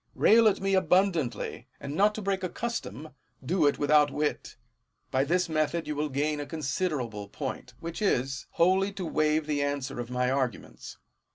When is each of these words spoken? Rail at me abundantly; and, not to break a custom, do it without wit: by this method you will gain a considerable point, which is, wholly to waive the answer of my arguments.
Rail 0.15 0.47
at 0.47 0.59
me 0.59 0.73
abundantly; 0.73 1.67
and, 1.79 1.93
not 1.93 2.15
to 2.15 2.23
break 2.23 2.41
a 2.43 2.49
custom, 2.49 3.09
do 3.45 3.67
it 3.67 3.77
without 3.77 4.09
wit: 4.09 4.55
by 5.11 5.23
this 5.23 5.47
method 5.47 5.85
you 5.87 5.95
will 5.95 6.09
gain 6.09 6.39
a 6.39 6.47
considerable 6.47 7.27
point, 7.27 7.75
which 7.79 8.01
is, 8.01 8.47
wholly 8.53 8.91
to 8.93 9.05
waive 9.05 9.45
the 9.45 9.61
answer 9.61 9.99
of 9.99 10.09
my 10.09 10.31
arguments. 10.31 10.97